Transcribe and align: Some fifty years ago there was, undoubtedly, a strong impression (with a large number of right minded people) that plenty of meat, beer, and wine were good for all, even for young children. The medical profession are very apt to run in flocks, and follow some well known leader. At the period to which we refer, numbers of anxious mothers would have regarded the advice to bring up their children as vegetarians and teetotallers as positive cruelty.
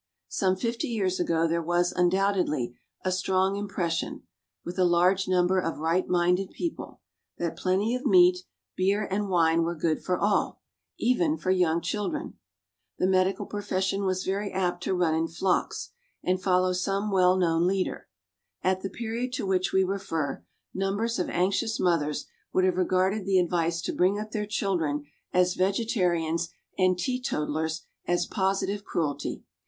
Some 0.29 0.55
fifty 0.55 0.87
years 0.87 1.19
ago 1.19 1.47
there 1.47 1.61
was, 1.61 1.91
undoubtedly, 1.91 2.75
a 3.05 3.11
strong 3.11 3.55
impression 3.55 4.23
(with 4.65 4.79
a 4.79 4.83
large 4.83 5.27
number 5.27 5.59
of 5.59 5.77
right 5.77 6.07
minded 6.07 6.49
people) 6.49 7.01
that 7.37 7.55
plenty 7.55 7.93
of 7.93 8.03
meat, 8.07 8.39
beer, 8.75 9.07
and 9.11 9.29
wine 9.29 9.61
were 9.61 9.75
good 9.75 10.03
for 10.03 10.17
all, 10.17 10.59
even 10.97 11.37
for 11.37 11.51
young 11.51 11.81
children. 11.81 12.39
The 12.97 13.05
medical 13.05 13.45
profession 13.45 14.01
are 14.01 14.15
very 14.25 14.51
apt 14.51 14.81
to 14.85 14.95
run 14.95 15.13
in 15.13 15.27
flocks, 15.27 15.91
and 16.23 16.41
follow 16.41 16.73
some 16.73 17.11
well 17.11 17.37
known 17.37 17.67
leader. 17.67 18.07
At 18.63 18.81
the 18.81 18.89
period 18.89 19.31
to 19.33 19.45
which 19.45 19.71
we 19.71 19.83
refer, 19.83 20.43
numbers 20.73 21.19
of 21.19 21.29
anxious 21.29 21.79
mothers 21.79 22.25
would 22.51 22.63
have 22.63 22.75
regarded 22.77 23.27
the 23.27 23.37
advice 23.37 23.83
to 23.83 23.93
bring 23.93 24.17
up 24.17 24.31
their 24.31 24.47
children 24.47 25.05
as 25.31 25.53
vegetarians 25.53 26.49
and 26.75 26.97
teetotallers 26.97 27.81
as 28.07 28.25
positive 28.25 28.83
cruelty. 28.83 29.43